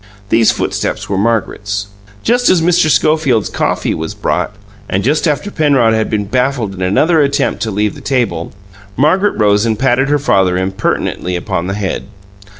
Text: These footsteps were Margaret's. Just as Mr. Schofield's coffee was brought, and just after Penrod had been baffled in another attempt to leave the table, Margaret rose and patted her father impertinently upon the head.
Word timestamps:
These 0.29 0.51
footsteps 0.51 1.07
were 1.09 1.17
Margaret's. 1.19 1.85
Just 2.23 2.49
as 2.49 2.59
Mr. 2.59 2.89
Schofield's 2.89 3.49
coffee 3.49 3.93
was 3.93 4.15
brought, 4.15 4.51
and 4.89 5.03
just 5.03 5.27
after 5.27 5.51
Penrod 5.51 5.93
had 5.93 6.09
been 6.09 6.25
baffled 6.25 6.73
in 6.73 6.81
another 6.81 7.21
attempt 7.21 7.61
to 7.61 7.69
leave 7.69 7.93
the 7.93 8.01
table, 8.01 8.51
Margaret 8.97 9.37
rose 9.37 9.63
and 9.63 9.77
patted 9.77 10.09
her 10.09 10.17
father 10.17 10.57
impertinently 10.57 11.35
upon 11.35 11.67
the 11.67 11.75
head. 11.75 12.05